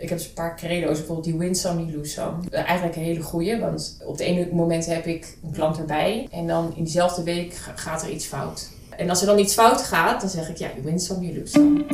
[0.00, 2.50] Ik heb dus een paar credo's, bijvoorbeeld die win some, die lose some.
[2.50, 6.46] Eigenlijk een hele goeie, want op het ene moment heb ik een klant erbij en
[6.46, 8.70] dan in diezelfde week gaat er iets fout.
[8.96, 11.38] En als er dan iets fout gaat, dan zeg ik ja, you win some, you
[11.38, 11.84] lose some.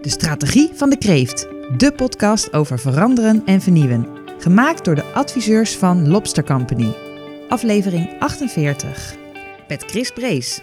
[0.00, 1.46] De strategie van de kreeft.
[1.76, 4.06] De podcast over veranderen en vernieuwen.
[4.38, 6.94] Gemaakt door de adviseurs van Lobster Company.
[7.48, 9.16] Aflevering 48.
[9.68, 10.60] Met Chris Brees.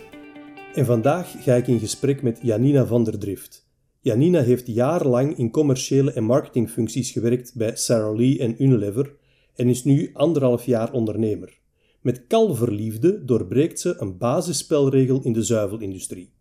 [0.73, 3.67] En vandaag ga ik in gesprek met Janina van der Drift.
[4.01, 9.15] Janina heeft jarenlang in commerciële en marketingfuncties gewerkt bij Sara Lee en Unilever
[9.55, 11.59] en is nu anderhalf jaar ondernemer.
[12.01, 16.33] Met kalverliefde doorbreekt ze een basisspelregel in de zuivelindustrie.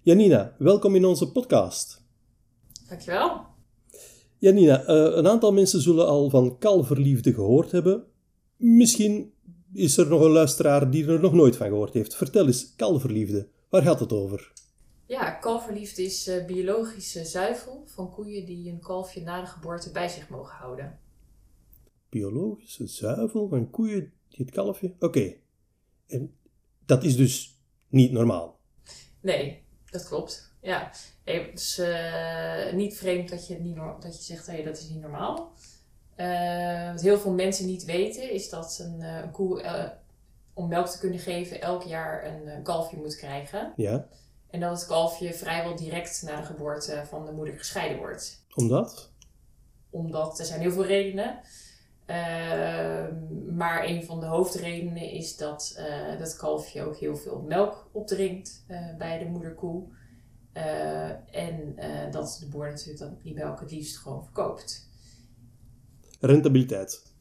[0.00, 2.04] Janina, welkom in onze podcast.
[2.88, 3.40] Dankjewel.
[4.38, 8.04] Janina, uh, een aantal mensen zullen al van kalverliefde gehoord hebben.
[8.56, 9.32] Misschien
[9.72, 12.16] is er nog een luisteraar die er nog nooit van gehoord heeft.
[12.16, 14.52] Vertel eens, kalverliefde, waar gaat het over?
[15.06, 20.08] Ja, kalverliefde is uh, biologische zuivel van koeien die een kalfje na de geboorte bij
[20.08, 20.98] zich mogen houden.
[22.08, 24.94] Biologische zuivel van koeien die het kalfje...
[24.98, 25.34] Oké.
[26.06, 26.36] En
[26.86, 28.58] dat is dus niet normaal?
[29.20, 30.52] Nee, dat klopt.
[30.60, 30.90] Ja,
[31.24, 35.00] het is uh, niet vreemd dat je, niet, dat je zegt, hey, dat is niet
[35.00, 35.52] normaal.
[36.16, 39.92] Uh, wat heel veel mensen niet weten, is dat een, een koe
[40.54, 43.72] om melk te kunnen geven elk jaar een kalfje moet krijgen.
[43.76, 44.08] Ja.
[44.54, 48.46] En dat het kalfje vrijwel direct na de geboorte van de moeder gescheiden wordt.
[48.54, 49.12] Omdat?
[49.90, 51.40] Omdat er zijn heel veel redenen.
[52.06, 53.06] Uh,
[53.56, 58.64] maar een van de hoofdredenen is dat uh, dat kalfje ook heel veel melk opdringt
[58.68, 59.84] uh, bij de moederkoe.
[61.30, 61.76] en
[62.10, 64.88] dat de boer natuurlijk dan die melk het liefst gewoon verkoopt.
[66.20, 67.14] Rentabiliteit.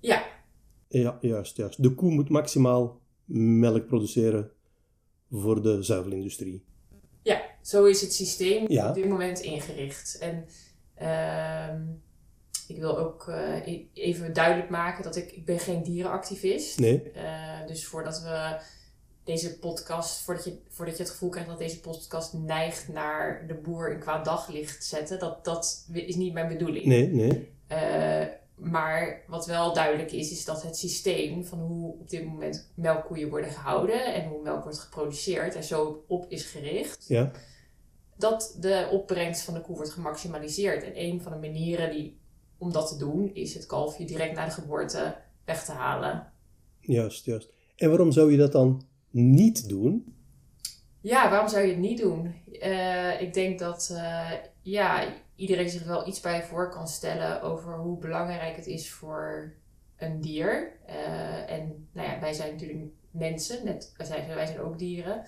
[0.00, 0.26] Ja.
[0.88, 1.82] Ja, juist, juist.
[1.82, 3.00] De koe moet maximaal
[3.34, 4.50] melk produceren
[5.30, 6.64] voor de zuivelindustrie.
[7.22, 8.88] Ja, zo is het systeem Ja.
[8.88, 10.18] op dit moment ingericht.
[10.20, 10.46] En
[10.94, 11.80] ehm
[12.68, 16.78] ik wil ook uh, even duidelijk maken dat ik, ik ben geen dierenactivist.
[16.78, 17.02] Nee.
[17.16, 18.60] Uh, dus voordat we
[19.24, 23.54] deze podcast, voordat je, voordat je het gevoel krijgt dat deze podcast neigt naar de
[23.54, 26.84] boer in kwaad daglicht zetten, dat, dat is niet mijn bedoeling.
[26.86, 27.48] Nee, nee.
[28.58, 33.28] Maar wat wel duidelijk is, is dat het systeem van hoe op dit moment melkkoeien
[33.28, 37.04] worden gehouden en hoe melk wordt geproduceerd er zo op is gericht.
[37.08, 37.30] Ja.
[38.16, 40.82] Dat de opbrengst van de koe wordt gemaximaliseerd.
[40.82, 42.18] En een van de manieren die
[42.58, 46.32] om dat te doen, is het kalfje direct na de geboorte weg te halen.
[46.80, 47.52] Juist, juist.
[47.76, 50.14] En waarom zou je dat dan niet doen?
[51.00, 52.34] Ja, waarom zou je het niet doen?
[52.52, 54.30] Uh, ik denk dat uh,
[54.62, 59.52] ja, iedereen zich wel iets bij voor kan stellen over hoe belangrijk het is voor
[59.96, 60.72] een dier.
[60.88, 62.78] Uh, en nou ja, wij zijn natuurlijk
[63.10, 65.24] mensen, net, wij, zijn, wij zijn ook dieren.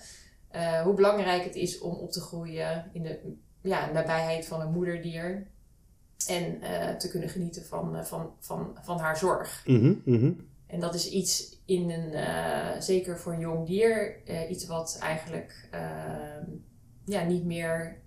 [0.83, 5.47] hoe belangrijk het is om op te groeien in de ja, nabijheid van een moederdier.
[6.27, 9.63] En uh, te kunnen genieten van, van, van, van haar zorg.
[9.65, 10.49] Mm -hmm, mm -hmm.
[10.67, 16.45] En dat is iets in een, zeker voor een jong dier, iets wat eigenlijk ehm,
[17.05, 18.01] ja, niet meer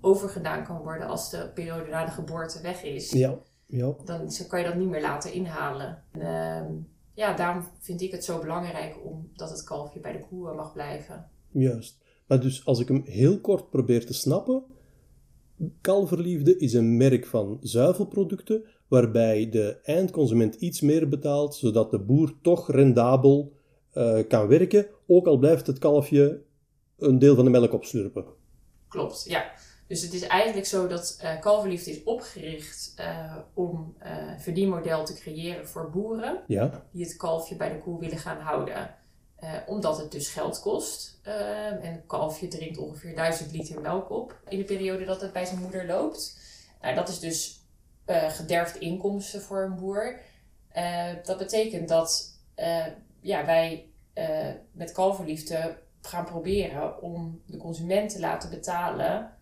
[0.00, 3.10] overgedaan kan worden als de periode na de geboorte weg is.
[3.10, 3.94] Ja, ja.
[4.04, 6.02] Dan kan je dat niet meer laten inhalen.
[6.10, 6.72] En, ehm,
[7.14, 11.28] ja, daarom vind ik het zo belangrijk omdat het kalfje bij de koe mag blijven.
[11.48, 11.98] Juist.
[12.26, 14.64] Maar dus als ik hem heel kort probeer te snappen,
[15.80, 22.34] Kalverliefde is een merk van zuivelproducten waarbij de eindconsument iets meer betaalt, zodat de boer
[22.42, 23.52] toch rendabel
[23.94, 26.42] uh, kan werken, ook al blijft het kalfje
[26.98, 28.24] een deel van de melk opslurpen.
[28.88, 29.52] Klopt, ja.
[29.90, 35.14] Dus het is eigenlijk zo dat uh, Kalverliefde is opgericht uh, om een verdienmodel te
[35.14, 36.84] creëren voor boeren ja.
[36.90, 38.94] die het kalfje bij de koe willen gaan houden.
[39.40, 41.20] Uh, omdat het dus geld kost.
[41.26, 45.32] Uh, en een kalfje drinkt ongeveer 1000 liter melk op in de periode dat het
[45.32, 46.38] bij zijn moeder loopt.
[46.82, 47.60] Nou, dat is dus
[48.06, 50.20] uh, gederfd inkomsten voor een boer.
[51.24, 52.38] dat betekent dat
[53.20, 53.86] ja, wij
[54.72, 59.38] met kalverliefde gaan proberen om de consument te laten betalen,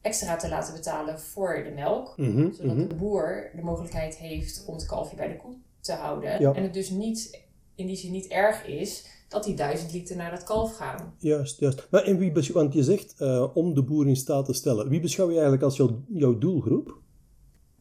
[0.00, 2.16] extra te laten betalen voor de melk.
[2.16, 2.88] Mm -hmm, zodat mm -hmm.
[2.88, 6.40] de boer de mogelijkheid heeft om het kalfje bij de koe te houden.
[6.40, 6.52] Ja.
[6.52, 7.40] En het dus niet,
[7.74, 11.14] in die zin niet erg is dat die duizend liter naar dat kalf gaan.
[11.18, 11.86] Juist, juist.
[11.90, 14.88] Maar en wie beschouw, want je zegt uh, om de boer in staat te stellen.
[14.88, 16.98] Wie beschouw je eigenlijk als jouw, jouw doelgroep?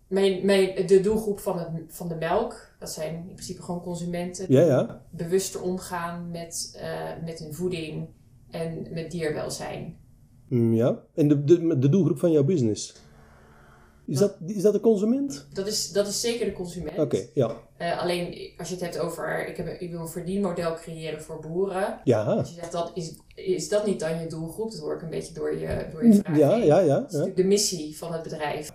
[0.07, 4.45] Mijn, mijn, de doelgroep van, het, van de melk, dat zijn in principe gewoon consumenten.
[4.49, 5.05] Ja, ja.
[5.09, 8.07] Bewuster omgaan met, uh, met hun voeding
[8.49, 9.97] en met dierwelzijn.
[10.49, 11.03] Mm, ja.
[11.15, 12.95] En de, de, de doelgroep van jouw business?
[14.05, 15.47] Is dat, is dat de consument?
[15.53, 16.97] Dat is, dat is zeker de consument.
[16.99, 17.51] Oké, ja.
[17.77, 21.39] Eh, alleen als je het hebt over, ik, heb, ik wil een verdienmodel creëren voor
[21.39, 21.99] boeren.
[22.03, 24.71] Ja, Als je zegt, dat is, is dat niet dan je doelgroep?
[24.71, 26.65] Dat hoor ik een beetje door je, door je vraag ja, heen.
[26.65, 26.95] ja, Dat ja.
[26.95, 27.01] is ja.
[27.01, 28.71] natuurlijk de missie van het bedrijf.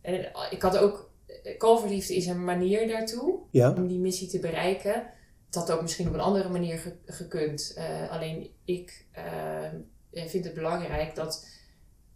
[0.00, 1.10] En eh, ik had ook,
[1.42, 4.92] eh, kalverliefde is een manier daartoe Ja, om die missie te bereiken.
[5.46, 7.78] Het had ook misschien op een andere manier ge- gekund.
[8.10, 9.24] Alleen ik eh,
[10.12, 11.46] vind het belangrijk dat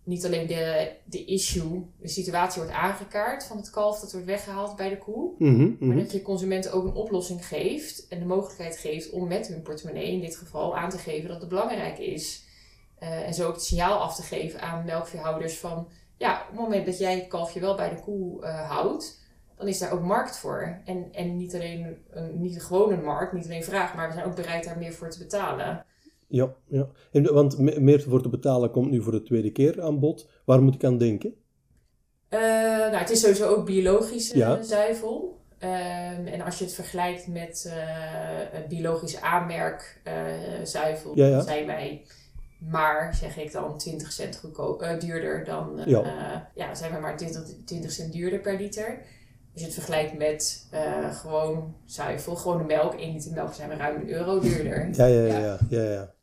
[0.07, 4.77] niet alleen de, de issue, de situatie wordt aangekaart van het kalf dat wordt weggehaald
[4.77, 5.33] bij de koe.
[5.39, 5.99] mhm, Maar mhm.
[5.99, 10.13] dat je consumenten ook een oplossing geeft en de mogelijkheid geeft om met hun portemonnee
[10.13, 12.45] in dit geval aan te geven dat het belangrijk is.
[12.99, 16.61] Eh, en zo ook het signaal af te geven aan melkveehouders van ja, op het
[16.61, 19.21] moment dat jij het kalfje wel bij de koe eh, houdt,
[19.57, 20.81] dan is daar ook markt voor.
[20.85, 24.27] En, en niet alleen een, niet gewoon een markt, niet alleen vraag, maar we zijn
[24.27, 25.85] ook bereid daar meer voor te betalen.
[26.29, 26.89] Ja, ja.
[27.13, 30.29] En, want me- meer voor te betalen komt nu voor de tweede keer aan bod.
[30.45, 31.35] Waar moet ik aan denken?
[32.29, 34.63] Eh, nou, het is sowieso ook biologische Ja.
[34.63, 35.41] zuivel.
[35.59, 37.73] Ehm, en als je het vergelijkt met
[38.51, 40.15] het biologisch aanmerk eh,
[40.65, 41.37] zuivel, Ja, ja.
[41.37, 42.03] dan zijn wij
[42.71, 45.85] maar, zeg ik dan, 20 cent goedkoop, duurder dan, Ja.
[46.05, 46.51] ja.
[46.55, 48.99] ja, zijn we maar 20, 20 cent duurder per liter.
[49.53, 50.69] Als je het vergelijkt met
[51.13, 54.89] gewoon zuivel, gewone melk, 1 liter melk zijn we ruim een euro duurder.
[54.93, 55.39] Ja, ja, ja.
[55.39, 55.59] Ja.
[55.69, 56.15] ja, ja, ja.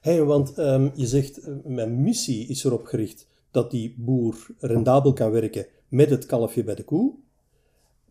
[0.00, 5.12] Hey, want ehm, je zegt, eh, mijn missie is erop gericht dat die boer rendabel
[5.12, 7.12] kan werken met het kalfje bij de koe.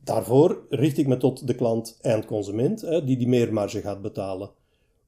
[0.04, 4.50] Daarvoor richt ik me tot de klant en consument, hè, die die meermarge gaat betalen.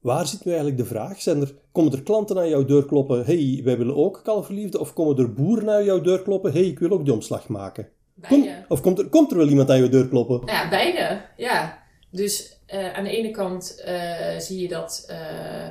[0.00, 1.20] Waar zit nu eigenlijk de vraag?
[1.20, 4.80] Zijn er, komen er klanten aan jouw deur kloppen, hey, wij willen ook kalverliefde?
[4.80, 7.88] Of komen er boeren aan jouw deur kloppen, hey, ik wil ook die omslag maken?
[8.28, 10.36] Kom- of komt er, komt er wel iemand aan je deur kloppen?
[10.44, 11.20] Nou ja, beide.
[11.36, 11.80] Ja.
[12.10, 15.06] Dus eh, aan de ene kant eh, zie je dat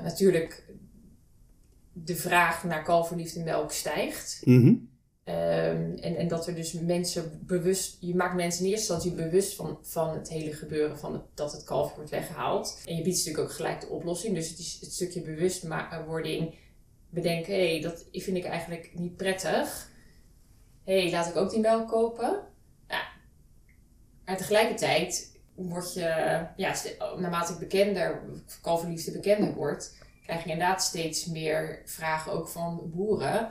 [0.04, 0.71] natuurlijk
[1.94, 4.42] de vraag naar kalverliefde melk stijgt.
[4.44, 4.74] Mhm.
[5.24, 9.56] Ehm, en, en dat er dus mensen bewust, je maakt mensen in eerste instantie bewust
[9.56, 12.82] van, van het hele gebeuren, van het, dat het kalf wordt weggehaald.
[12.86, 14.36] En je biedt natuurlijk ook gelijk de oplossing.
[14.36, 16.54] Dus het is het stukje bewustwording
[17.10, 19.90] bedenken, hé, hey, dat vind ik eigenlijk niet prettig.
[20.84, 22.40] Hé, hey, laat ik ook die melk kopen.
[22.88, 23.02] Ja.
[24.26, 26.76] Maar tegelijkertijd word je, ja,
[27.18, 28.22] naarmate ik bekender,
[28.62, 29.98] kalverliefde bekender wordt,
[30.32, 33.50] krijg je inderdaad steeds meer vragen ook van boeren.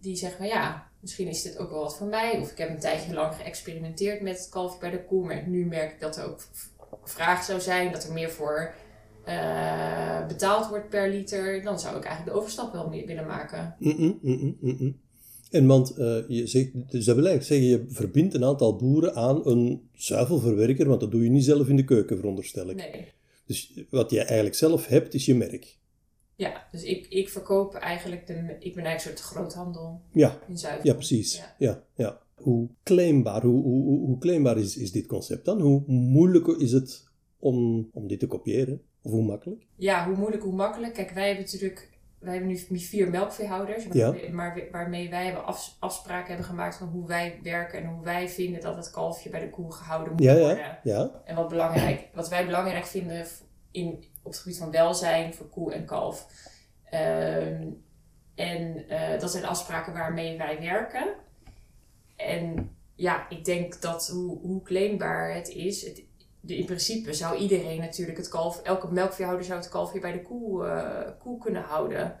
[0.00, 2.38] Die zeggen van ja, misschien is dit ook wel wat voor mij.
[2.38, 5.24] Of ik heb een tijdje lang geëxperimenteerd met het kalfje bij de koe.
[5.24, 6.40] Maar nu merk ik dat er ook
[7.04, 7.92] vraag zou zijn.
[7.92, 8.74] Dat er meer voor
[9.24, 11.62] eh, betaald wordt per liter.
[11.62, 13.76] Dan zou ik eigenlijk de overstap wel meer willen maken.
[15.50, 19.14] En want eh, je zegt, dus dat wil eigenlijk zeggen, je verbindt een aantal boeren
[19.14, 22.76] aan een zuivelverwerker, want dat doe je niet zelf in de keuken, veronderstel ik.
[22.76, 23.12] Nee.
[23.46, 25.80] Dus wat je eigenlijk zelf hebt, is je merk.
[26.36, 30.58] Ja, dus ik, ik verkoop eigenlijk, de, ik ben eigenlijk een soort groothandel Ja, in
[30.58, 30.86] zuivel.
[30.86, 31.36] ja precies.
[31.36, 31.54] Ja.
[31.58, 31.82] Ja.
[31.94, 35.60] Ja, Hoe claimbaar, hoe, hoe, hoe- hoe claimbaar is, is dit concept dan?
[35.60, 37.08] Hoe moeilijk is het
[37.38, 38.82] om, om dit te kopiëren?
[39.02, 39.66] Of hoe makkelijk?
[39.76, 40.94] Ja, hoe moeilijk, hoe makkelijk.
[40.94, 44.14] Kijk, wij hebben natuurlijk wij hebben nu vier melkveehouders, maar, Ja.
[44.32, 48.28] maar waarmee wij hebben afs- afspraken hebben gemaakt van hoe wij werken en hoe wij
[48.28, 50.56] vinden dat het kalfje bij de koe gehouden moet Ja, worden.
[50.56, 51.22] ja, ja.
[51.24, 53.26] En wat, belangrijk, wat wij belangrijk vinden
[53.70, 56.26] in, op het gebied van welzijn voor koe en kalf.
[56.84, 57.68] Ehm,
[58.34, 61.14] en eh, dat zijn afspraken waarmee wij werken.
[62.16, 65.82] En ja, ik denk dat hoe, hoe claimbaar het is.
[65.82, 66.02] Het,
[66.40, 70.22] de, in principe zou iedereen natuurlijk het kalf, elke melkveehouder zou het kalf bij de
[70.22, 72.20] koe, eh, koe kunnen houden.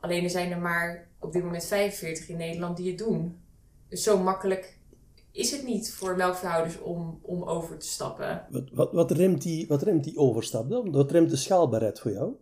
[0.00, 3.42] Alleen er zijn er maar op dit moment 45 in Nederland die het doen.
[3.88, 4.78] Dus zo makkelijk
[5.32, 8.46] is het niet voor melkveehouders om, om over te stappen.
[8.50, 10.92] Wat, wat, wat, remt die, wat remt die overstap dan?
[10.92, 12.32] Wat remt de schaalbaarheid voor jou?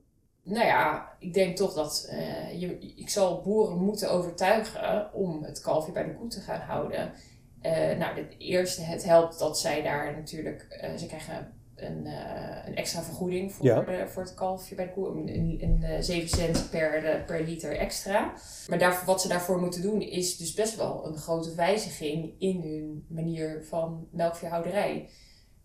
[0.42, 5.60] Nou ja, ik denk toch dat eh, je, ik zal boeren moeten overtuigen om het
[5.60, 7.12] kalfje bij de koe te gaan houden.
[7.60, 12.66] Eh, nou, het eerste, het helpt dat zij daar natuurlijk, eh, ze krijgen een, eh,
[12.66, 13.80] een extra vergoeding voor, Ja.
[13.80, 15.08] de, voor het kalfje bij de koe.
[15.08, 18.32] Een, een, een eh, 7 cent per, eh, per liter extra.
[18.68, 22.60] Maar daar, wat ze daarvoor moeten doen is dus best wel een grote wijziging in
[22.62, 25.08] hun manier van melkveehouderij.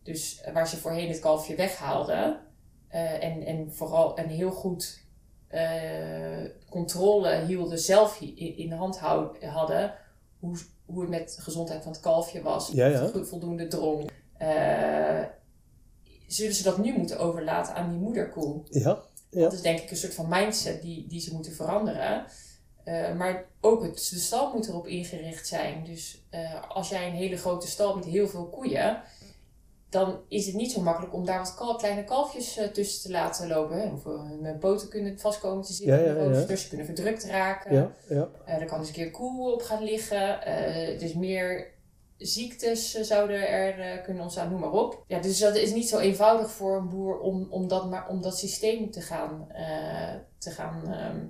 [0.04, 2.40] Dus eh, waar ze voorheen het kalfje weghaalden
[2.88, 5.04] eh, en, en vooral een heel goed
[5.48, 9.00] eh, controle hielden, zelf in, in de hand
[9.42, 9.94] hadden,
[10.40, 13.04] hoe, hoe het met de gezondheid van het kalfje was, Ja, ja.
[13.04, 14.10] of het voldoende drong.
[16.28, 18.62] Zullen ze dat nu moeten overlaten aan die moederkoe?
[18.70, 19.42] Ja, ja.
[19.42, 22.26] Dat is denk ik een soort van mindset die, die ze moeten veranderen.
[22.86, 25.84] Eh, maar ook het, de stal moet erop ingericht zijn.
[25.84, 29.02] Dus eh, als jij een hele grote stal met heel veel koeien,
[29.90, 33.48] dan is het niet zo makkelijk om daar wat kleine kalfjes eh, tussen te laten
[33.48, 33.82] lopen.
[33.82, 33.94] Hè?
[33.94, 37.76] Of hun poten kunnen vastkomen te zitten Ja, ze kunnen verdrukt raken.
[37.76, 38.30] Ja, ja.
[38.46, 40.40] Er kan eens een keer koe op gaan liggen.
[41.00, 41.74] Dus meer
[42.18, 45.04] ziektes eh, zouden er eh, kunnen ontstaan, noem maar op.
[45.08, 48.22] Ja, dus dat is niet zo eenvoudig voor een boer om, om, dat, maar, om
[48.22, 51.26] dat systeem te gaan, eh, te gaan ehm,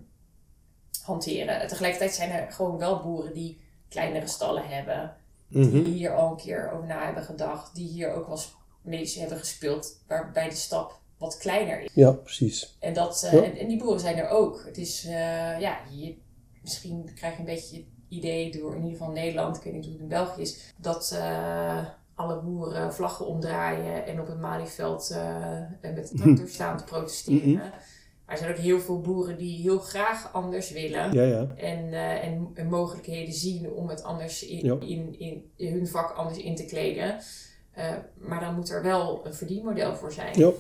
[1.04, 1.60] hanteren.
[1.62, 5.16] En tegelijkertijd zijn er gewoon wel boeren die kleinere stallen hebben.
[5.48, 5.84] Die Mhm.
[5.84, 7.76] hier al een keer over na hebben gedacht.
[7.76, 8.40] Die hier ook wel
[8.82, 10.04] mee hebben gespeeld.
[10.08, 11.92] Waarbij de stap wat kleiner is.
[11.94, 12.78] ja, precies.
[12.80, 13.44] En, dat, Ja.
[13.44, 14.64] en, en die boeren zijn er ook.
[14.66, 15.02] Het is,
[15.60, 16.18] ja, je,
[16.62, 17.86] misschien krijg je een beetje
[18.16, 21.12] idee door in ieder geval Nederland, ik weet niet hoe het in België is, dat
[21.20, 26.84] eh, alle boeren vlaggen omdraaien en op het Malieveld eh, met de tractor staan te
[26.84, 27.50] protesteren.
[27.50, 27.58] Mhm.
[28.26, 31.14] Maar er zijn ook heel veel boeren die heel graag anders willen.
[31.14, 31.48] Ja, ja.
[31.56, 34.78] En, eh, en, en mogelijkheden zien om het anders in, Ja.
[34.80, 37.20] in, in, in hun vak anders in te kleden.
[38.16, 40.40] Maar dan moet er wel een verdienmodel voor zijn.
[40.40, 40.52] Ja.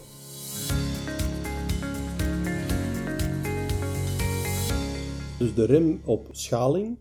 [5.37, 6.97] Dus de rem op schaling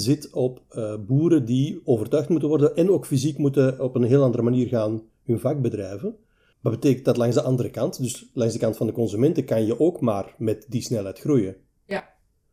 [0.00, 4.22] zit op eh, boeren die overtuigd moeten worden en ook fysiek moeten op een heel
[4.22, 6.16] andere manier gaan hun vak bedrijven.
[6.62, 9.66] Dat betekent dat langs de andere kant, dus langs de kant van de consumenten, kan
[9.66, 11.56] je ook maar met die snelheid groeien.
[11.86, 12.08] Ja.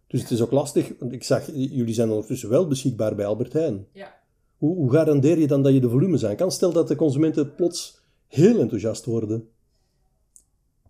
[0.08, 3.54] Dus het is ook lastig, want ik zag, jullie zijn ondertussen wel beschikbaar bij Albert
[3.54, 3.88] Heijn.
[3.92, 4.16] Ja.
[4.58, 6.52] Hoe, hoe garandeer je dan dat je de volumes aan kan?
[6.52, 9.50] Stel dat de consumenten plots heel enthousiast worden.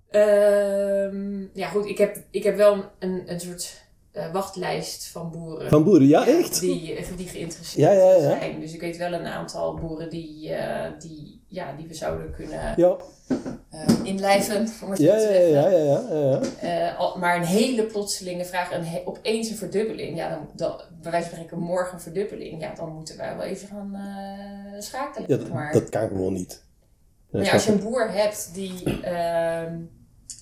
[0.09, 3.84] Ehm, ja, goed, ik heb, ik heb wel een, een soort
[4.15, 5.69] eh, wachtlijst van boeren.
[5.69, 6.59] Van boeren, ja, echt?
[6.59, 8.19] Die, eh, die geïnteresseerd Ja, ja, ja.
[8.39, 8.59] zijn.
[8.59, 12.73] Dus ik weet wel een aantal boeren die, eh, die, ja, die we zouden kunnen
[12.77, 12.97] Ja,
[14.03, 14.67] inlijven.
[14.95, 20.17] Ja, ja, ja, ja, ja, maar een hele plotselinge vraag, een he- opeens een verdubbeling.
[20.17, 22.61] Ja, dan, dan, bij wijze van spreken morgen een verdubbeling.
[22.61, 23.97] Ja, dan moeten wij wel even gaan
[24.79, 25.29] schakelen.
[25.29, 25.71] Ja, zeg maar.
[25.73, 26.63] dat, dat kan gewoon niet.
[27.31, 29.75] Snap als je een boer hebt die ehm,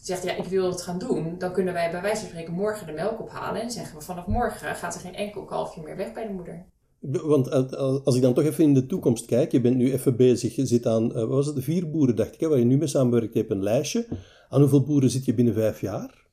[0.05, 2.87] zegt, ja, ik wil het gaan doen, dan kunnen wij bij wijze van spreken morgen
[2.87, 6.13] de melk ophalen en zeggen we vanaf morgen gaat er geen enkel kalfje meer weg
[6.13, 6.65] bij de moeder.
[6.99, 10.15] Want eh, als ik dan toch even in de toekomst kijk, je bent nu even
[10.15, 12.65] bezig, je zit aan, eh, wat was het, vier boeren dacht ik, hè, waar je
[12.65, 14.07] nu mee samenwerkt, je hebt een lijstje.
[14.49, 16.27] Aan hoeveel boeren zit je binnen vijf jaar?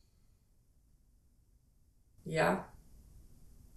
[2.23, 2.69] Ja,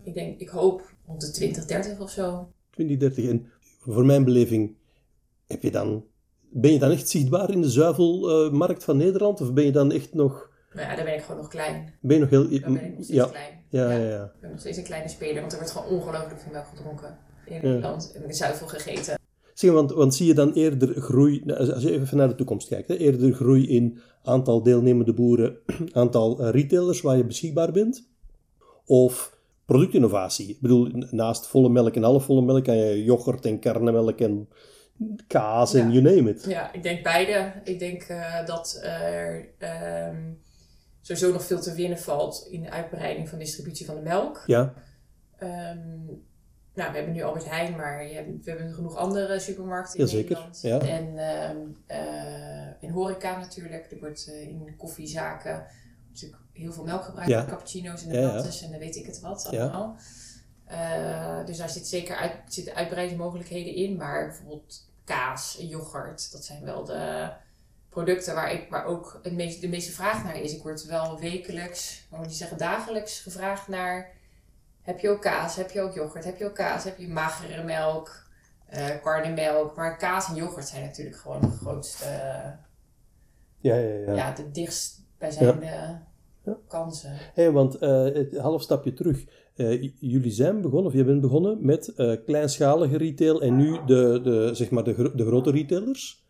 [0.04, 2.52] ik denk, ik hoop rond de 20, 30 of zo.
[2.70, 3.30] 20, 30.
[3.30, 4.76] En voor mijn beleving,
[5.48, 6.06] heb je dan,
[6.54, 9.42] ben je dan echt zichtbaar in de zuivelmarkt van Nederland?
[9.42, 11.94] Of ben je dan echt nog, Maar ja, dan ben ik gewoon nog klein.
[12.02, 12.50] ben je nog heel...
[12.50, 13.64] Dan ben ik nog steeds ja, klein.
[13.70, 14.10] ja, ja, Ja.
[14.10, 14.24] ja.
[14.24, 17.18] Ik ben nog steeds een kleine speler, want er wordt gewoon ongelooflijk veel melk gedronken
[17.46, 17.60] in.
[17.62, 18.12] Nederland.
[18.16, 19.18] En er zuivel gegeten.
[19.54, 22.68] Zeg, want, want zie je dan eerder groei, nou, als je even naar de toekomst
[22.68, 25.58] kijkt, hè, eerder groei in aantal deelnemende boeren,
[25.92, 28.10] aantal eh, retailers waar je beschikbaar bent?
[28.86, 30.50] Of productinnovatie?
[30.50, 34.48] Ik bedoel, naast volle melk en half volle melk kan je yoghurt en karnemelk en
[35.28, 36.00] kaas en Ja.
[36.02, 36.44] you name it.
[36.46, 37.54] Ja, ik denk beide.
[37.64, 40.32] Ik denk eh, dat er ehm,
[41.02, 44.44] sowieso nog veel te winnen valt in de uitbreiding van distributie van de melk.
[44.46, 44.74] Ja,
[45.38, 46.06] Ehm,
[46.76, 50.30] nou, we hebben nu Albert Heijn, maar je we hebben genoeg andere supermarkten in Jazeker,
[50.30, 50.62] Nederland.
[50.62, 50.80] ja.
[50.80, 51.58] En ehm,
[51.88, 53.92] eh, in horeca natuurlijk.
[53.92, 55.66] Er wordt eh, in koffiezaken
[56.10, 57.30] natuurlijk heel veel melk gebruikt.
[57.32, 57.46] Ja.
[57.46, 58.34] Cappuccino's en Ja, ja.
[58.34, 59.62] lattes en dan weet ik het wat Ja.
[59.64, 59.98] allemaal.
[60.74, 63.96] Eh, dus daar zit zeker uit, zitten uitbreidingsmogelijkheden in.
[63.96, 67.30] Maar bijvoorbeeld kaas en yoghurt, dat zijn wel de
[67.90, 70.56] producten waar, ik, waar ook het meest, de meeste vraag naar is.
[70.56, 74.12] Ik word wel wekelijks, maar moet je zeggen dagelijks, gevraagd naar...
[74.82, 75.56] Heb je ook kaas?
[75.56, 76.26] Heb je ook yoghurt?
[76.26, 76.84] Heb je ook kaas?
[76.84, 78.22] Heb je magere melk?
[78.66, 79.76] eh karnemelk?
[79.76, 82.06] Maar kaas en yoghurt zijn natuurlijk gewoon de grootste,
[83.60, 83.98] ja, ja.
[84.06, 84.14] ja.
[84.16, 85.66] ja, de dichtstbijzijnde
[86.46, 86.58] Ja.
[86.68, 87.18] kansen.
[87.34, 89.24] Hey, want het half stapje terug.
[89.56, 94.20] Eh, jullie zijn begonnen, of jij bent begonnen met eh, kleinschalige retail en nu de,
[94.24, 96.24] de, zeg maar de, de grote retailers.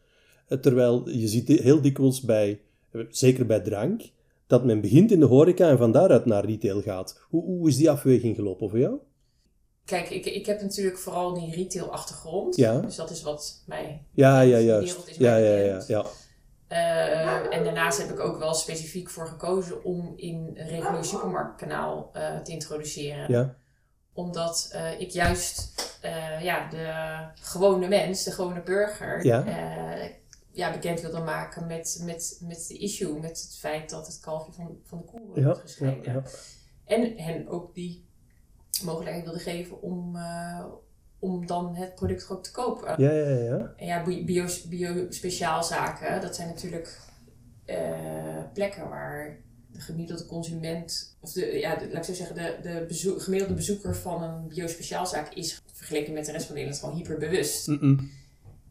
[0.48, 2.62] Eh, terwijl je ziet heel dikwijls bij,
[3.10, 4.02] zeker bij drank,
[4.48, 7.26] dat men begint in de horeca en van daaruit naar retail gaat.
[7.30, 8.98] Hoe, hoe is die afweging gelopen voor jou?
[9.86, 12.56] Kijk, ik, ik heb natuurlijk vooral die retail achtergrond.
[12.56, 12.80] Ja.
[12.80, 14.88] Dus dat is wat mij Ja, ja, juist.
[14.88, 15.88] wereld is Ja, ja, ja, bekend.
[15.88, 16.06] ja.
[16.74, 22.10] Eh, en daarnaast heb ik ook wel specifiek voor gekozen om in een regulier supermarktkanaal
[22.14, 23.32] eh, te introduceren.
[23.32, 23.56] ja.
[24.14, 25.72] Omdat eh, ik juist
[26.42, 29.44] ja, de gewone mens, de gewone burger, Ja.
[30.52, 33.20] ja, bekend wilde maken met, met, met de issue.
[33.20, 36.24] Met het feit dat het kalfje van, van de koe wordt Ja, gescheiden.
[36.86, 38.06] En hen ook die
[38.84, 40.18] mogelijkheid wilde geven om,
[41.24, 43.02] om dan het product ook te kopen.
[43.02, 43.74] Ja, ja, ja.
[43.78, 47.00] En ja, bio, bio, bio-speciaalzaken, dat zijn natuurlijk
[47.66, 47.78] eh,
[48.54, 49.38] plekken waar
[49.72, 53.54] de gemiddelde consument, of de, ja, de- laat ik zo zeggen, de, de bezoek, gemiddelde
[53.54, 57.68] bezoeker van een bio-speciaalzaak is vergeleken met de rest van Nederland gewoon hyperbewust.
[57.68, 58.12] Mm-mm.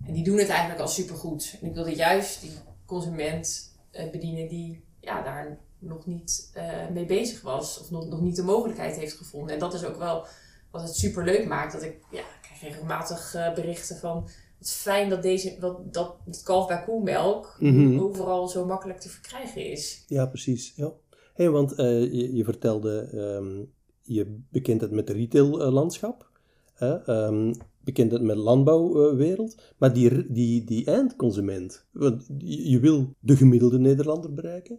[0.06, 1.58] En die doen het eigenlijk al supergoed.
[1.60, 2.52] En ik wilde juist die
[2.86, 7.80] consument eh, bedienen die ja, daar nog niet eh, mee bezig was.
[7.80, 9.54] Of nog, nog niet de mogelijkheid heeft gevonden.
[9.54, 10.26] En dat is ook wel
[10.70, 11.72] wat het super leuk maakt.
[11.72, 12.22] Dat ik, ja,
[12.62, 14.28] regelmatig eh, berichten van...
[14.58, 17.98] Het is fijn dat, deze, dat, dat het kalf bij koemelk Mhm.
[17.98, 20.04] overal zo makkelijk te verkrijgen is.
[20.06, 20.72] Ja, precies.
[20.76, 20.92] Ja.
[21.34, 23.64] Hey, want eh, je, je vertelde, ehm,
[24.02, 26.30] je bekent het met de retaillandschap,
[26.74, 27.52] hè, ehm,
[27.84, 33.36] bekent het met de landbouwwereld, maar die, die, die eindconsument, want je, je wil de
[33.36, 34.78] gemiddelde Nederlander bereiken,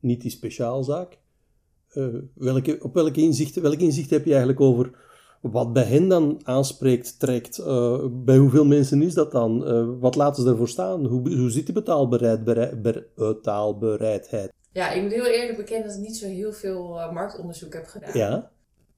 [0.00, 1.18] niet die speciaalzaak.
[1.88, 4.90] Eh, welke, op welke inzichten, welk inzicht heb je eigenlijk over
[5.40, 7.58] wat bij hen dan aanspreekt, trekt?
[7.58, 9.66] Eh, bij hoeveel mensen is dat dan?
[9.66, 11.04] Eh, wat laten ze ervoor staan?
[11.06, 14.52] Hoe, hoe zit die betaalbereid, berei- ber- betaalbereidheid?
[14.72, 17.86] Ja, ik moet heel eerlijk bekennen dat ik niet zo heel veel eh, marktonderzoek heb
[17.86, 18.10] gedaan.
[18.18, 18.50] Ja.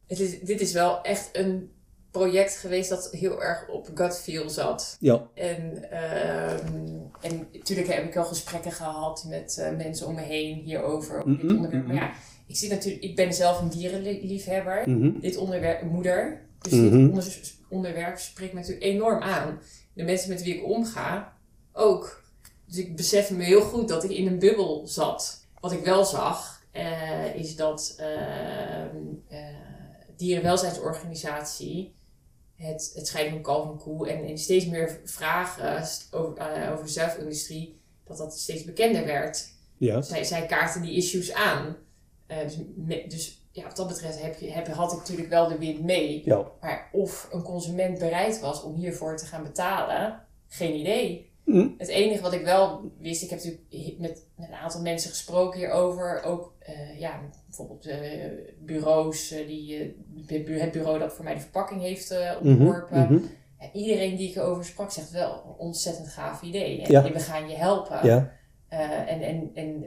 [0.06, 1.70] Het is, dit is wel echt een
[2.10, 4.96] project geweest dat heel erg op gut feel zat.
[5.00, 5.26] Ja.
[5.34, 6.84] En, ehm,
[7.20, 11.18] en natuurlijk heb ik al gesprekken gehad met mensen om me heen hierover.
[11.18, 11.86] Over dit Mhm, onderwerp.
[11.86, 12.10] Maar ja,
[12.48, 14.90] ik, zie natuurlijk, ik ben zelf een dierenliefhebber.
[14.90, 15.20] Mhm.
[15.20, 16.40] Dit onderwerp, moeder.
[16.60, 16.82] Dus Mhm.
[16.98, 19.60] dit onder- onderwerp spreekt me natuurlijk enorm aan.
[19.92, 21.36] De mensen met wie ik omga
[21.72, 22.22] ook.
[22.66, 25.46] Dus ik besef me heel goed dat ik in een bubbel zat.
[25.60, 28.96] Wat ik wel zag, eh, is dat ehm
[29.28, 29.38] eh,
[30.16, 31.94] Dierenwelzijnsorganisatie
[32.56, 36.72] het, het scheiden van kalf en koe en, en steeds meer vragen st- over, eh,
[36.72, 39.48] over de zuivelindustrie, dat dat steeds bekender werd.
[39.76, 40.02] Ja.
[40.02, 41.76] Zij, zij kaarten die issues aan.
[42.28, 45.48] Eh, dus, me- dus ja, wat dat betreft heb je, heb, had ik natuurlijk wel
[45.48, 46.22] de wind mee.
[46.24, 46.44] Ja.
[46.60, 51.26] Maar of een consument bereid was om hiervoor te gaan betalen, geen idee.
[51.44, 51.68] Hm.
[51.78, 55.58] Het enige wat ik wel wist, ik heb natuurlijk met, met een aantal mensen gesproken
[55.58, 56.22] hierover.
[56.22, 57.98] Ook eh, ja, bijvoorbeeld eh,
[58.58, 59.78] bureaus, die,
[60.26, 63.00] het bu- het bureau dat voor mij de verpakking heeft Mhm, ontworpen.
[63.12, 63.18] mhm.
[63.60, 66.82] Ja, iedereen die ik erover sprak zegt wel een ontzettend gaaf idee.
[66.82, 67.12] En Ja.
[67.12, 68.06] we gaan je helpen.
[68.06, 68.32] Ja.
[68.68, 69.84] En en, en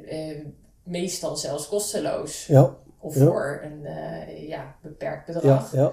[0.84, 2.46] meestal zelfs kosteloos.
[2.46, 2.76] Ja.
[3.00, 3.26] Of Ja.
[3.26, 5.72] voor een eh, ja, beperkt bedrag.
[5.74, 5.92] Ja.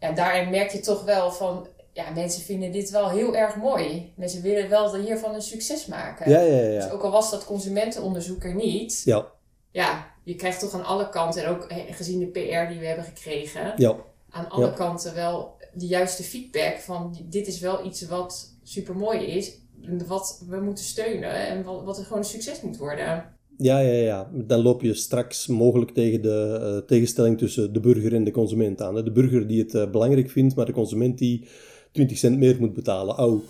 [0.00, 4.12] Ja, daarin merk je toch wel van, ja, mensen vinden dit wel heel erg mooi.
[4.16, 6.30] Mensen willen wel hiervan een succes maken.
[6.30, 6.40] Ja.
[6.40, 6.74] Ja.
[6.74, 6.90] Dus Ja.
[6.90, 9.26] ook al was dat consumentenonderzoek er niet, Ja.
[9.70, 12.86] ja, je krijgt toch aan alle kanten, en ook eh, gezien de PR die we
[12.86, 13.94] hebben gekregen, Ja.
[14.30, 14.72] aan alle Ja.
[14.72, 19.58] kanten wel de juiste feedback van dit is wel iets wat super mooi is,
[20.06, 23.38] wat we moeten steunen en wat, wat er gewoon een succes moet worden.
[23.62, 24.30] Ja, ja, ja.
[24.32, 28.82] Dan loop je straks mogelijk tegen de eh, tegenstelling tussen de burger en de consument
[28.82, 29.04] aan.
[29.04, 31.44] De burger die het eh, belangrijk vindt, maar de consument die
[31.92, 33.14] 20 cent meer moet betalen.
[33.14, 33.40] Au.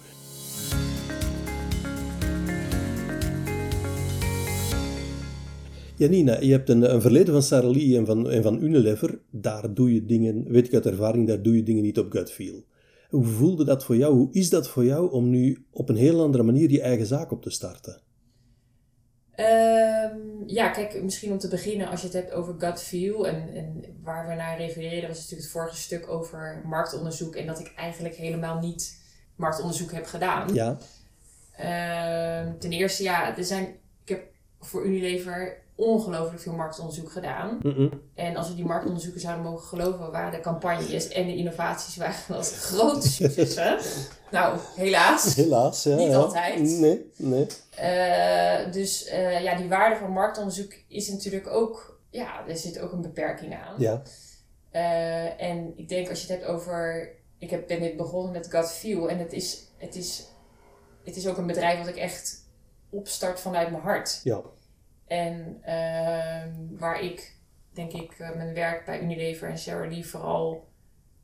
[5.96, 9.18] Janina, je hebt een, een verleden van Sarah Lee en van, en van Unilever.
[9.30, 12.30] Daar doe je dingen, weet ik uit ervaring, daar doe je dingen niet op gut
[12.30, 12.64] feel.
[13.10, 14.14] Hoe voelde dat voor jou?
[14.14, 17.32] Hoe is dat voor jou om nu op een heel andere manier je eigen zaak
[17.32, 18.09] op te starten?
[19.40, 23.54] Ehm, ja, kijk, misschien om te beginnen, als je het hebt over gut feel en,
[23.54, 27.72] en waar we naar refereerden, was natuurlijk het vorige stuk over marktonderzoek en dat ik
[27.76, 28.98] eigenlijk helemaal niet
[29.36, 30.54] marktonderzoek heb gedaan.
[30.54, 30.76] Ja,
[31.60, 33.66] Ehm, ten eerste, ja, er zijn,
[34.04, 34.22] ik heb
[34.60, 37.60] voor Unilever ongelooflijk veel marktonderzoek gedaan.
[38.14, 42.20] En als we die marktonderzoeken zouden mogen geloven, waren de campagnes en de innovaties waren
[42.28, 43.78] dat grote successen.
[44.30, 45.34] nou, helaas.
[45.34, 45.82] helaas.
[45.82, 46.16] Ja, Niet ja.
[46.16, 46.60] altijd.
[46.62, 47.46] Nee, nee.
[47.76, 52.92] Eh, dus eh, ja, die waarde van marktonderzoek is natuurlijk ook, ja, er zit ook
[52.92, 53.74] een beperking aan.
[53.78, 54.02] Ja,
[54.70, 58.46] Eh, en ik denk als je het hebt over, ik heb, ben dit begonnen met
[58.50, 60.26] gut feel en het is, het is,
[61.04, 62.48] het is ook een bedrijf wat ik echt
[62.90, 64.20] opstart vanuit mijn hart.
[64.24, 64.40] ja.
[65.10, 67.36] En ehm, waar ik,
[67.72, 70.68] denk ik, eh, mijn werk bij Unilever en Sarah Lee vooral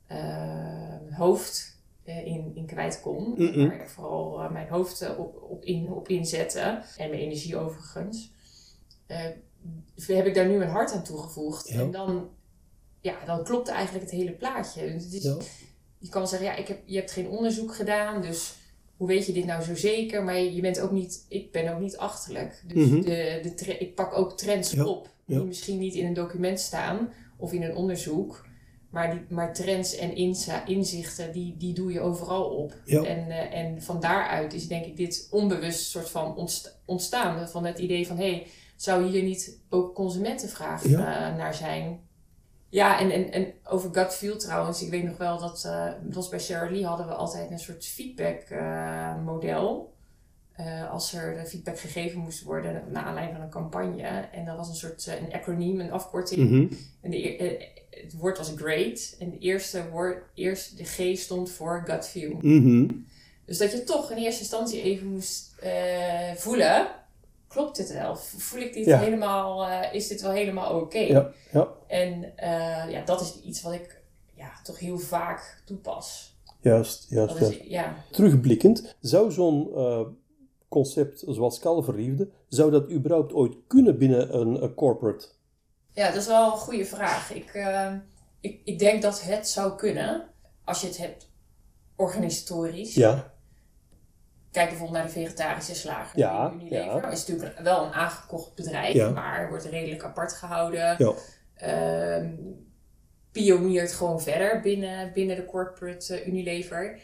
[0.07, 3.35] ehm, hoofd eh, in, in kwijt kon.
[3.67, 6.59] Waar ik vooral eh, mijn hoofd op, op, in, op inzette.
[6.97, 8.31] En mijn energie overigens.
[10.07, 11.67] Heb ik daar nu mijn hart aan toegevoegd.
[11.67, 11.79] Ja.
[11.79, 12.29] En dan,
[13.01, 14.93] ja, dan klopt eigenlijk het hele plaatje.
[14.93, 15.37] Dus het is, ja.
[15.97, 18.55] je kan zeggen, ja, ik heb, je hebt geen onderzoek gedaan, dus
[18.97, 20.23] hoe weet je dit nou zo zeker?
[20.23, 22.61] Maar je bent ook niet, ik ben ook niet achterlijk.
[22.67, 23.01] Dus Mhm.
[23.01, 25.37] de, de tre- ik pak ook trends Ja, op, ja.
[25.37, 28.45] die misschien niet in een document staan of in een onderzoek.
[28.89, 32.73] Maar, die, maar trends en inza- inzichten, die, die doe je overal op.
[32.85, 33.03] Ja.
[33.03, 37.49] En, eh, en van daaruit is denk ik dit onbewust soort van ontst- ontstaan.
[37.49, 41.29] Van het idee van, hé, hey, zou hier niet ook consumentenvraag Ja.
[41.31, 41.99] eh, naar zijn?
[42.69, 44.81] Ja, en, en, en over gut feel trouwens.
[44.81, 45.69] Ik weet nog wel dat,
[46.11, 49.95] was bij Lee hadden we altijd een soort feedback eh, model.
[50.51, 54.07] Eh, als er feedback gegeven moest worden naar aanleiding van een campagne.
[54.31, 56.49] En dat was een soort een acroniem, een afkorting.
[56.49, 56.73] Mhm.
[57.01, 59.15] En de, het woord was great.
[59.19, 62.37] En de eerste woord, eerst de G stond voor gut feel.
[62.41, 62.87] Mhm.
[63.45, 65.55] Dus dat je toch in eerste instantie even moest
[66.35, 66.87] voelen,
[67.57, 68.15] klopt dit wel?
[68.15, 68.99] Voel ik dit Ja.
[68.99, 70.99] helemaal, eh, is dit wel helemaal oké?
[70.99, 71.67] Ja, ja.
[71.87, 74.01] En eh, ja, dat is iets wat ik
[74.35, 76.35] ja, toch heel vaak toepas.
[76.61, 77.39] Juist, juist.
[77.39, 77.47] Ja.
[77.47, 77.95] is, ja.
[78.11, 80.01] Terugblikkend, zou zo'n eh,
[80.67, 85.27] concept zoals kalverliefde, zou dat überhaupt ooit kunnen binnen een, een corporate?
[85.93, 87.33] ja, dat is wel een goede vraag.
[87.33, 87.51] Ik,
[88.39, 90.29] ik, ik denk dat het zou kunnen,
[90.63, 91.29] als je het hebt
[91.95, 92.93] organisatorisch.
[92.93, 93.33] Ja,
[94.57, 96.19] Kijk bijvoorbeeld naar de vegetarische slager.
[96.19, 97.09] Ja, Unilever ja.
[97.11, 99.09] is natuurlijk wel een aangekocht bedrijf, Ja.
[99.09, 100.95] maar wordt redelijk apart gehouden.
[100.97, 101.13] ja.
[101.55, 102.35] Ehm,
[103.31, 106.99] pioniert gewoon verder binnen, binnen de corporate eh, Unilever.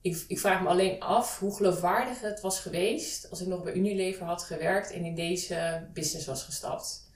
[0.00, 3.72] Ik, ik vraag me alleen af hoe geloofwaardig het was geweest als ik nog bij
[3.74, 7.10] Unilever had gewerkt en in deze business was gestapt.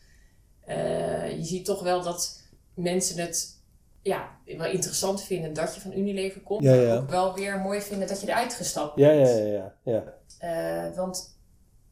[0.64, 2.42] Eh, je ziet toch wel dat
[2.74, 3.59] mensen het
[4.02, 6.96] ja, wel interessant vinden dat je van Unilever komt, Ja, maar ja.
[6.96, 9.28] ook wel weer mooi vinden dat je eruit gestapt Ja, bent.
[9.28, 10.14] ja, ja, ja.
[10.38, 10.88] ja.
[10.88, 11.38] Eh, want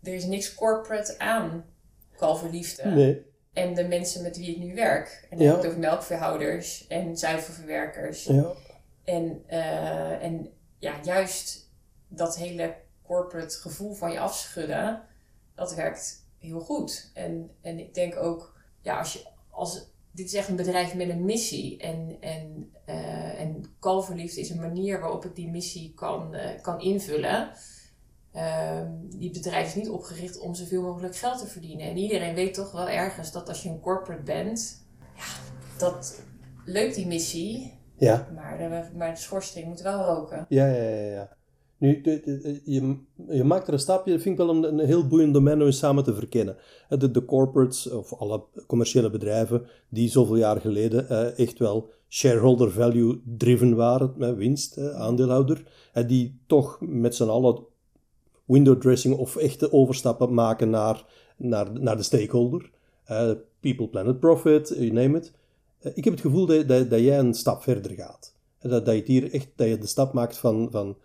[0.03, 1.65] er is niks corporate aan
[2.17, 2.89] kalverliefde.
[2.89, 3.27] Nee.
[3.53, 5.27] En de mensen met wie ik nu werk.
[5.31, 5.53] En dan Ja.
[5.53, 8.25] heb ik het over melkveehouders en zuivelverwerkers.
[8.25, 8.53] Ja.
[9.05, 11.71] En, eh, en ja, juist
[12.09, 15.03] dat hele corporate gevoel van je afschudden,
[15.55, 17.11] dat werkt heel goed.
[17.15, 21.09] En, en ik denk ook, ja, als je, als, dit is echt een bedrijf met
[21.09, 21.79] een missie.
[21.79, 26.81] En, en, eh en Kalverliefde is een manier waarop ik die missie kan, eh, kan
[26.81, 27.51] invullen.
[28.33, 31.87] Ehm, die bedrijf is niet opgericht om zoveel mogelijk geld te verdienen.
[31.87, 34.85] En iedereen weet toch wel ergens dat als je een corporate bent,
[35.17, 35.25] ja,
[35.79, 36.23] dat
[36.65, 40.47] leuk die missie, Ja, maar de, maar de schoorsteen moet wel roken.
[40.49, 41.11] ja, ja, ja.
[41.13, 41.37] ja.
[41.79, 42.01] Nu,
[42.65, 42.97] je,
[43.29, 46.05] je maakt er een stapje, dat vind ik wel een, heel boeiend domein om samen
[46.05, 46.57] te verkennen.
[46.89, 52.71] De, de corporates, of alle commerciële bedrijven, die zoveel jaar geleden eh, echt wel shareholder
[52.71, 55.63] value driven waren, met winst, aandeelhouder,
[56.07, 57.67] die toch met z'n allen
[58.49, 61.05] window dressing of echte overstappen maken naar,
[61.37, 62.71] naar, naar de stakeholder.
[63.05, 65.33] Eh, people, planet, profit, you name it.
[65.79, 68.35] Eh, ik heb het gevoel dat, dat, jij een stap verder gaat.
[68.61, 70.97] Dat, dat je hier echt dat je de stap maakt van, van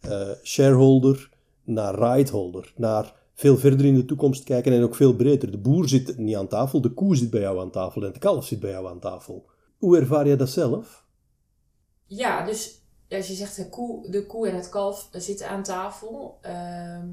[0.00, 1.30] eh, shareholder
[1.64, 2.72] naar rightholder.
[2.76, 5.50] Naar veel verder in de toekomst kijken en ook veel breder.
[5.50, 8.18] De boer zit niet aan tafel, de koe zit bij jou aan tafel en het
[8.18, 9.46] kalf zit bij jou aan tafel.
[9.78, 11.04] Hoe ervaar jij dat zelf?
[12.06, 16.38] Ja, dus als je zegt de koe, de koe en het kalf zitten aan tafel.
[16.40, 17.08] Ehm,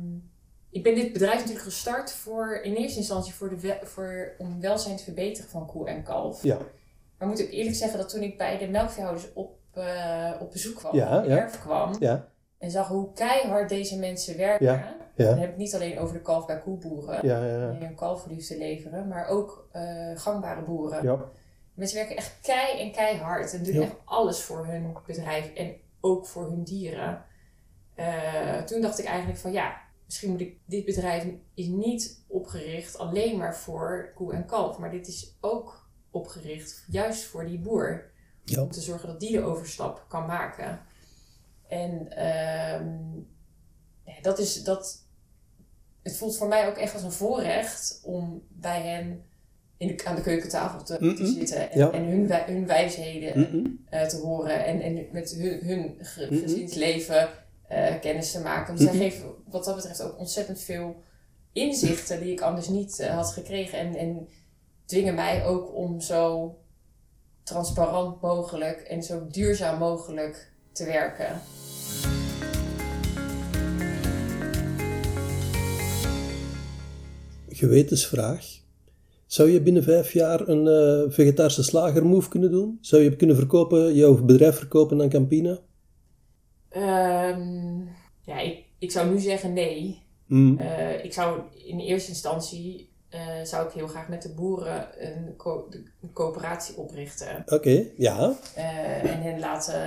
[0.70, 4.60] ik ben dit bedrijf natuurlijk gestart voor, in eerste instantie voor, de we- voor, om
[4.62, 6.44] welzijn te verbeteren van koe en kalf.
[6.44, 6.58] Ja,
[7.18, 10.76] Maar moet ik eerlijk zeggen dat toen ik bij de melkveehouders op, eh, op bezoek
[10.76, 11.38] kwam, Ja, op de ja.
[11.38, 14.66] erf kwam, ja, en zag hoe keihard deze mensen werken.
[14.66, 17.72] Ja, Dan heb ik het niet alleen over de kalf bij koeboeren, ja, ja.
[17.72, 21.04] die een kalverliefde leveren, maar ook eh, gangbare boeren.
[21.04, 21.30] ja.
[21.74, 26.28] Mensen werken echt kei en keihard en doen echt alles voor hun bedrijf en ook
[26.28, 27.24] voor hun dieren.
[27.96, 32.98] Eh, toen dacht ik eigenlijk van ja, misschien moet ik, dit bedrijf is niet opgericht
[32.98, 38.12] alleen maar voor koe en kalf, maar dit is ook opgericht juist voor die boer.
[38.60, 40.80] Om te zorgen dat die de overstap kan maken.
[41.68, 42.88] En ehm,
[44.22, 45.06] dat is dat.
[46.04, 49.24] Het voelt voor mij ook echt als een voorrecht om bij hen
[49.78, 51.92] in de, aan de keukentafel te, zitten en, Ja.
[51.92, 57.30] en hun, hun wijsheden eh, te horen en, en met hun, hun ge- gezinsleven
[57.68, 58.78] eh, kennis te maken.
[58.78, 61.04] Zij geven wat dat betreft ook ontzettend veel
[61.52, 63.80] inzichten die ik anders niet eh, had gekregen.
[63.80, 64.28] En, en
[64.86, 66.56] dwingen mij ook om zo
[67.44, 71.42] transparant mogelijk en zo duurzaam mogelijk te werken.
[77.50, 78.46] Gewetensvraag.
[79.26, 82.78] Zou je binnen vijf jaar een eh, vegetarische slagermove kunnen doen?
[82.82, 85.60] Zou je kunnen verkopen, jouw bedrijf verkopen aan Campina?
[86.70, 87.82] Ehm,
[88.22, 90.02] ja, ik, ik zou nu zeggen nee.
[90.26, 90.58] Mm.
[90.58, 95.36] Eh, ik zou in eerste instantie eh, zou ik heel graag met de boeren een,
[95.36, 97.44] co- de- een coöperatie oprichten.
[97.46, 98.34] Oké, ja.
[98.56, 99.82] Eh, en hen laten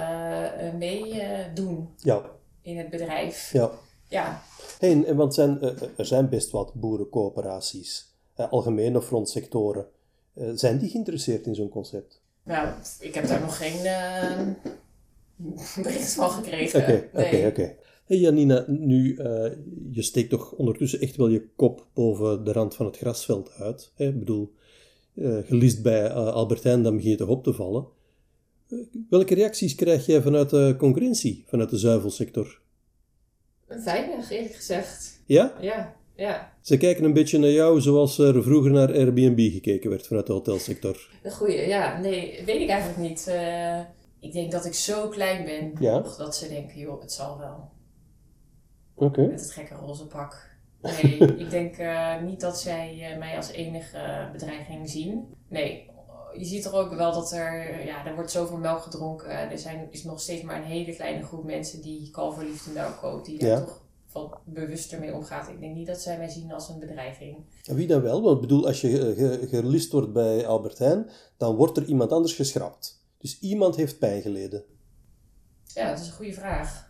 [0.65, 2.23] uh, meedoen Ja,
[2.63, 3.53] in het bedrijf.
[3.53, 3.71] ja.
[4.09, 4.43] Ja,
[4.79, 9.87] Hey, want zijn, eh, er zijn best wat boerencoöperaties, eh, algemene frontsectoren.
[10.35, 12.21] Eh, zijn die geïnteresseerd in zo'n concept?
[12.43, 12.69] nou,
[13.01, 14.41] ik heb daar nog geen eh,
[15.83, 16.81] bericht van gekregen.
[16.81, 17.75] Oké, oké, oké.
[18.11, 19.51] Hey Janina, nu, eh,
[19.91, 23.93] je steekt toch ondertussen echt wel je kop boven de rand van het grasveld uit.
[23.95, 24.09] Hè?
[24.09, 24.53] Ik bedoel,
[25.15, 27.87] eh gelist bij eh, Albertijn, dan begin je toch op te vallen.
[29.11, 32.61] Welke reacties krijg jij vanuit de concurrentie, vanuit de zuivelsector?
[33.67, 35.23] Weinig, eerlijk gezegd.
[35.27, 35.55] Ja?
[35.61, 36.53] Ja, ja.
[36.61, 40.33] Ze kijken een beetje naar jou zoals er vroeger naar Airbnb gekeken werd vanuit de
[40.33, 41.09] hotelsector.
[41.23, 42.01] De goeie, ja.
[42.01, 43.35] Nee, weet ik eigenlijk niet.
[44.21, 46.05] Ik denk dat ik zo klein ben Ja.
[46.19, 47.79] dat ze denken, joh, het zal wel.
[49.01, 50.49] Met het gekke roze pak.
[50.83, 55.35] Nee, ik denk eh, niet dat zij eh, mij als enige bedreiging zien.
[55.49, 55.91] Nee,
[56.39, 59.51] je ziet er ook wel dat er, ja, er wordt zoveel melk gedronken.
[59.51, 63.27] Er zijn, is nog steeds maar een hele kleine groep mensen die kalverliefde melk koopt.
[63.27, 63.59] Die daar Ja.
[63.65, 63.81] toch
[64.13, 65.49] wat bewuster mee omgaat.
[65.49, 67.37] Ik denk niet dat zij mij zien als een bedreiging.
[67.65, 68.23] Wie dan wel?
[68.23, 71.85] Want ik bedoel, als je ge- ge- gelist wordt bij Albert Heijn, dan wordt er
[71.85, 73.05] iemand anders geschrapt.
[73.19, 74.65] Dus iemand heeft pijn geleden.
[75.75, 76.90] Ja, dat is een goede vraag.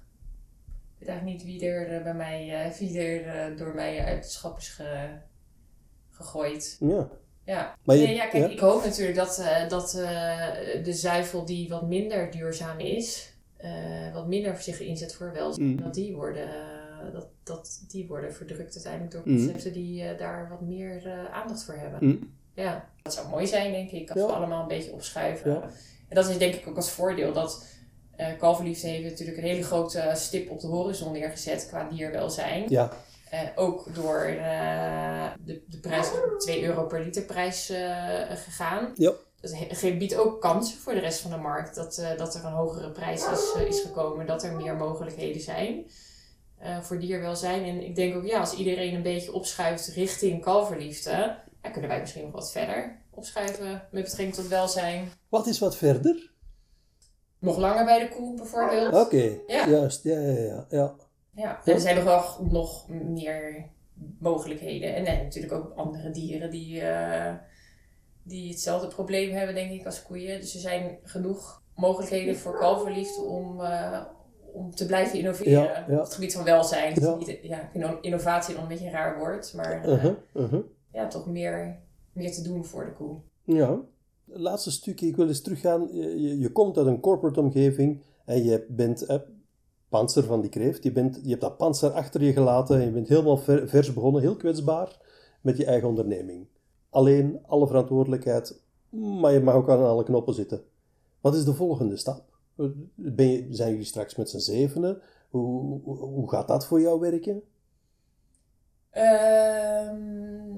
[1.00, 4.04] Ik weet eigenlijk niet wie er eh, bij mij, eh, wie er eh, door mij
[4.04, 5.08] uit het schap is ge-
[6.10, 6.76] gegooid.
[6.80, 7.08] Ja.
[7.44, 7.76] Ja.
[7.84, 8.50] Maar je- nee, ja, kijk, ja.
[8.50, 9.90] ik hoop natuurlijk dat, dat
[10.84, 13.32] de zuivel die wat minder duurzaam is,
[14.12, 15.82] wat minder zich inzet voor welzijn, Mm.
[15.82, 16.48] dat, die worden,
[17.12, 19.36] dat, dat die worden verdrukt uiteindelijk door Mm.
[19.36, 21.98] concepten die daar wat meer aandacht voor hebben.
[22.08, 22.34] Mm.
[22.54, 24.26] Ja, dat zou mooi zijn, denk ik, als Ja.
[24.26, 25.50] we allemaal een beetje opschuiven.
[25.52, 25.62] Ja.
[26.08, 27.66] En dat is denk ik ook als voordeel dat
[28.20, 32.64] eh Kalverliefde heeft natuurlijk een hele grote stip op de horizon neergezet qua dierwelzijn.
[32.68, 32.92] Ja.
[33.30, 37.72] Eh, ook door eh, de, de prijs 2 euro per liter prijs
[38.34, 38.92] gegaan.
[38.94, 39.12] Ja.
[39.40, 41.74] Dat biedt ook kansen voor de rest van de markt.
[41.74, 44.26] Dat, dat er een hogere prijs is, is gekomen.
[44.26, 45.90] Dat er meer mogelijkheden zijn
[46.82, 47.64] voor dierwelzijn.
[47.64, 51.36] En ik denk ook, ja, als iedereen een beetje opschuift richting kalverliefde...
[51.62, 55.12] Ja, kunnen wij misschien nog wat verder opschuiven met betrekking tot welzijn.
[55.28, 56.29] Wat is wat verder?
[57.40, 58.94] Nog langer bij de koe bijvoorbeeld.
[58.94, 59.68] Oké, Ja.
[59.68, 60.02] juist.
[60.04, 60.66] Ja, ja, ja.
[60.70, 60.94] ja.
[61.34, 63.66] Ja, en er zijn nog wel nog meer
[64.18, 64.94] mogelijkheden.
[64.94, 67.34] En eh, natuurlijk ook andere dieren die, eh,
[68.22, 70.40] die hetzelfde probleem hebben, denk ik, als koeien.
[70.40, 74.00] Dus er zijn genoeg mogelijkheden voor kalverliefde om, eh,
[74.52, 75.94] om te blijven innoveren Ja, ja.
[75.96, 76.94] op het gebied van welzijn.
[77.00, 77.14] Ja.
[77.14, 77.68] Niet- ja,
[78.00, 80.60] innovatie dan een beetje een raar woord, maar eh, Uh-huh, uh-huh.
[80.92, 81.78] ja, toch meer,
[82.12, 83.16] meer te doen voor de koe.
[83.44, 83.78] Ja.
[84.32, 85.88] Laatste stukje, ik wil eens teruggaan.
[85.92, 89.18] Je, je, komt uit een corporate omgeving en je bent eh,
[89.88, 90.82] panzer van die kreeft.
[90.82, 93.92] Je, bent, je hebt dat panzer achter je gelaten en je bent helemaal ver- vers
[93.92, 94.98] begonnen, heel kwetsbaar
[95.40, 96.46] met je eigen onderneming.
[96.90, 100.62] Alleen, alle verantwoordelijkheid, maar je mag ook aan alle knoppen zitten.
[101.20, 102.24] Wat is de volgende stap?
[102.94, 105.00] Ben je, zijn jullie straks met z'n zevenen?
[105.30, 107.42] Hoe, hoe gaat dat voor jou werken?
[108.90, 110.56] Ehm,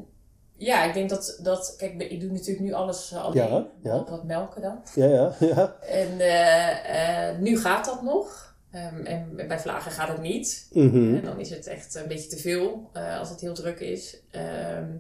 [0.65, 3.43] ja, ik denk dat, dat kijk, ik doe natuurlijk nu alles uh, alleen.
[3.43, 3.69] Ja, ja.
[3.83, 4.83] behalve wat melken dan.
[4.95, 5.77] Ja, ja, ja.
[5.81, 8.55] En eh, eh, nu gaat dat nog.
[8.71, 10.69] Ehm, en bij vlagen gaat het niet.
[10.73, 11.15] Mhm.
[11.15, 14.17] En dan is het echt een beetje te veel eh, als het heel druk is.
[14.31, 14.91] Ehm,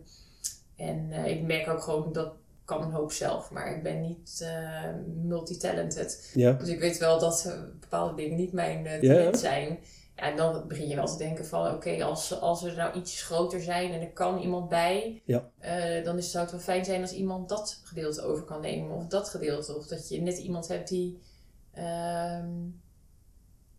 [0.76, 2.32] en eh, ik merk ook gewoon dat
[2.64, 4.90] kan een hoop zelf, maar ik ben niet eh,
[5.22, 6.30] multitalented.
[6.34, 6.52] Ja.
[6.52, 9.78] Dus ik weet wel dat eh, bepaalde dingen niet mijn eh, talent zijn.
[10.22, 13.22] Ja, en dan begin je wel te denken van, oké, als, als we nou iets
[13.22, 15.50] groter zijn en er kan iemand bij, Ja.
[15.58, 18.96] eh, dan is, zou het wel fijn zijn als iemand dat gedeelte over kan nemen.
[18.96, 19.76] Of dat gedeelte.
[19.76, 21.18] Of dat je net iemand hebt die
[21.72, 22.48] ehm,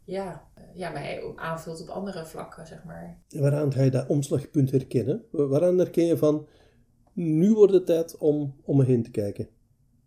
[0.04, 3.18] ja, eh, ja, mij aanvult op andere vlakken, zeg maar.
[3.30, 5.26] Waaraan ga je dat omslagpunt herkennen?
[5.32, 6.48] Waaraan herken je van,
[7.14, 9.48] nu wordt het tijd om om me heen te kijken?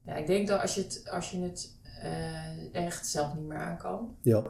[0.05, 3.59] Ja, ik denk dat als je het, als je het eh, echt zelf niet meer
[3.59, 4.17] aan kan.
[4.23, 4.43] Ja,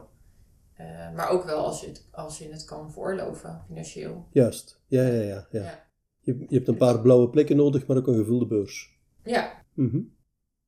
[0.77, 4.27] eh, maar ook wel als je, het, als je het kan veroorloven, financieel.
[4.31, 4.81] juist.
[4.87, 5.47] Ja, ja, ja.
[5.51, 5.61] ja.
[5.61, 5.85] Ja.
[6.19, 8.95] Je, je hebt een paar blauwe plekken nodig, maar ook een gevulde beurs.
[9.23, 9.99] Ja, Mhm.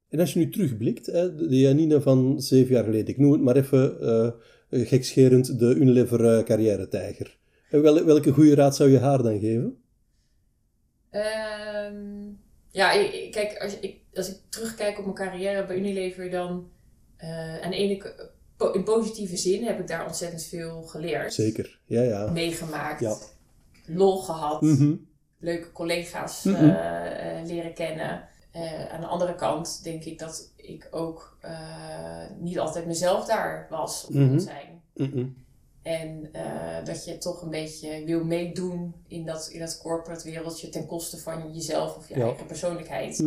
[0.10, 3.42] En als je nu terugblikt, hè, de Janine van zeven jaar geleden, ik noem het
[3.42, 4.32] maar even eh,
[4.88, 7.38] gekscherend de Unilever eh, carrière-tijger.
[7.70, 9.78] Wel, welke goede raad zou je haar dan geven?
[11.10, 12.28] Ehm,
[12.72, 12.92] ja,
[13.32, 16.70] kijk, als ik, als ik terugkijk op mijn carrière bij Unilever, dan
[17.18, 21.34] eh, aan de ene po- in positieve zin heb ik daar ontzettend veel geleerd.
[21.34, 22.32] Zeker, ja, ja.
[22.32, 23.16] Meegemaakt, Ja.
[23.86, 24.96] lol gehad, Mhm.
[25.40, 26.56] leuke collega's Mhm.
[26.56, 28.28] eh, eh, leren kennen.
[28.52, 31.38] Eh, aan de andere kant denk ik dat ik ook
[32.40, 34.32] niet altijd mezelf daar was of Mhm.
[34.32, 34.82] moet zijn.
[35.82, 36.30] En
[36.84, 41.18] dat je toch een beetje wil meedoen in dat, in dat corporate wereldje ten koste
[41.18, 42.26] van jezelf of je Ja.
[42.26, 43.20] eigen persoonlijkheid.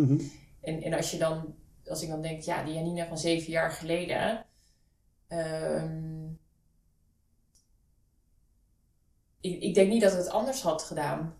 [0.61, 1.55] En, en als je dan,
[1.87, 4.45] als ik dan denk, ja, die Janina van zeven jaar geleden.
[5.33, 6.31] Ehm,
[9.40, 11.35] ik, ik denk niet dat het anders had gedaan.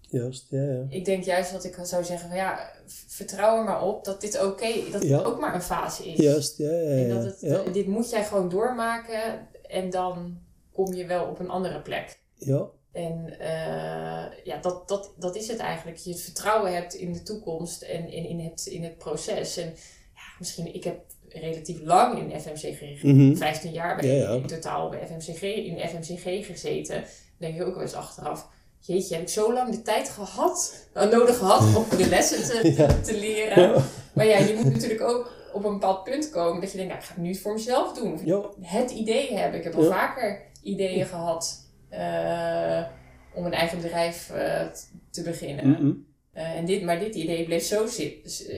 [0.00, 0.84] Juist, ja, ja.
[0.88, 2.72] Ik denk juist dat ik zou zeggen van ja,
[3.06, 5.16] vertrouw er maar op dat dit oké, dat Ja.
[5.16, 6.18] het ook maar een fase is.
[6.18, 7.14] Juist, ja, ja, En ja.
[7.14, 7.62] dat het, ja.
[7.62, 10.38] dit moet jij gewoon doormaken en dan
[10.72, 12.20] kom je wel op een andere plek.
[12.34, 12.66] ja.
[12.92, 15.96] En eh, ja, dat, dat, dat is het eigenlijk.
[15.96, 19.56] Je het vertrouwen hebt in de toekomst en in, in, het, in het proces.
[19.56, 19.66] En
[20.14, 21.04] ja, misschien, ik heb
[21.40, 23.02] relatief lang in FMCG.
[23.02, 23.34] Mhm.
[23.36, 26.94] 15 jaar bij, Ja, in totaal bij FMCG, in FMCG gezeten.
[26.94, 27.04] Dan
[27.38, 28.48] denk je ook wel eens achteraf.
[28.78, 32.72] Jeetje, heb ik zo lang de tijd gehad, eh, nodig gehad om de lessen te,
[32.82, 32.86] Ja.
[33.00, 33.82] te leren.
[34.14, 37.02] Maar ja, je moet natuurlijk ook op een bepaald punt komen dat je denkt, nou,
[37.04, 38.20] ik ga het nu voor mezelf doen.
[38.24, 38.42] Ja.
[38.60, 39.58] het idee hebben.
[39.58, 42.82] Ik heb al vaker ideeën gehad eh,
[43.34, 44.66] om een eigen bedrijf eh,
[45.10, 45.68] te beginnen.
[45.70, 45.92] Mhm.
[46.36, 47.86] Eh, en dit, maar dit idee bleef zo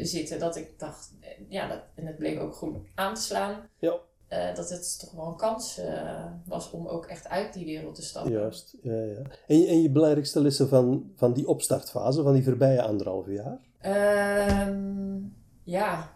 [0.02, 3.68] zitten dat ik dacht, eh, ja, dat, en het bleek ook goed aan te slaan.
[3.78, 3.96] Ja.
[4.28, 5.80] eh, dat het toch wel een kans
[6.46, 8.32] was om ook echt uit die wereld te stappen.
[8.32, 9.22] Juist, ja, ja.
[9.46, 13.58] En, je- en je belangrijkste lessen van, van die opstartfase, van die voorbije anderhalve jaar?
[13.80, 15.18] Ehm,
[15.64, 16.12] ja,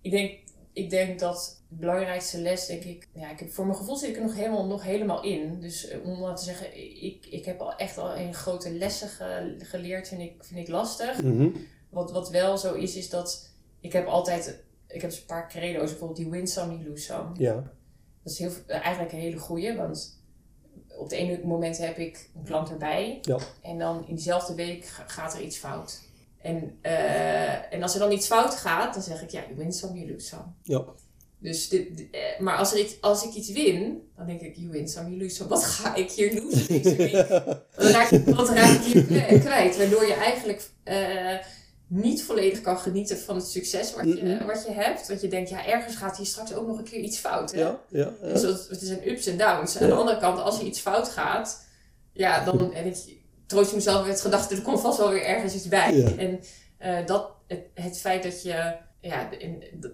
[0.00, 0.38] ik denk,
[0.72, 4.08] ik denk dat de belangrijkste les, denk ik, ja, ik heb, voor mijn gevoel zit
[4.08, 5.60] ik er nog helemaal, nog helemaal in.
[5.60, 9.08] Dus eh, om dat te zeggen, ik, ik heb al echt al een grote lessen
[9.08, 11.22] ge- geleerd, vind ik, vind ik lastig.
[11.22, 11.48] Mhm.
[11.90, 15.90] Wat, wat wel zo is, is dat ik heb altijd, ik heb een paar credo's,
[15.90, 17.28] bijvoorbeeld die win some, you lose some.
[17.38, 17.54] Ja,
[18.22, 20.20] Dat is heel, eigenlijk een hele goeie, want
[20.96, 23.18] op het ene moment heb ik een klant erbij.
[23.22, 23.38] Ja.
[23.62, 26.00] En dan in diezelfde week ga- gaat er iets fout.
[26.38, 29.72] En, eh, en als er dan iets fout gaat, dan zeg ik, ja, you win
[29.72, 30.42] some, you lose some.
[30.62, 30.84] ja.
[31.42, 34.56] Dus dit, dit- eh, maar als, er iets, als ik iets win, dan denk ik,
[34.56, 35.48] you win some, you lose some.
[35.48, 37.12] Wat ga ik hier doen week?
[37.76, 39.76] Wat raak, wat raak ik hier kwi- kwijt?
[39.76, 41.36] Waardoor je eigenlijk eh,
[41.86, 44.46] niet volledig kan genieten van het succes wat je, Mhm.
[44.46, 45.08] wat je hebt.
[45.08, 47.52] Want je denkt, ja, ergens gaat hier straks ook nog een keer iets fout.
[47.52, 47.60] Hè?
[47.60, 48.28] ja, ja, ja.
[48.32, 49.78] Dus dat, het is een ups en downs.
[49.78, 51.66] Aan de andere kant, als er iets fout gaat,
[52.12, 52.96] ja, dan en ik
[53.46, 56.14] troost je mezelf met gedachten, er komt vast wel weer ergens iets bij.
[56.16, 56.40] En
[56.78, 59.28] eh, dat, het, het feit dat je, ja,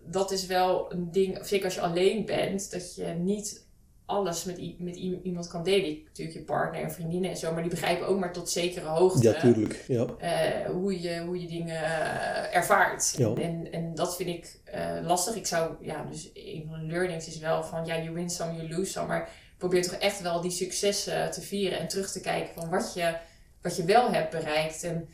[0.04, 3.66] dat is wel een ding, zeker als je alleen bent, dat je niet
[4.06, 6.02] alles met, met iemand kan delen.
[6.04, 9.22] Natuurlijk je partner en vriendinnen en zo, maar die begrijpen ook maar tot zekere hoogte
[9.22, 9.84] Ja, tuurlijk.
[9.86, 10.06] Ja.
[10.18, 13.14] eh, hoe, je, hoe je dingen eh, ervaart.
[13.16, 13.34] Ja.
[13.34, 15.34] En, en dat vind ik eh, lastig.
[15.34, 18.54] Ik zou, ja, dus een van de learnings is wel van, ja, you win some,
[18.54, 19.06] you lose some.
[19.06, 22.94] Maar probeer toch echt wel die successen te vieren en terug te kijken van wat
[22.94, 23.16] je,
[23.62, 24.82] wat je wel hebt bereikt.
[24.84, 25.08] En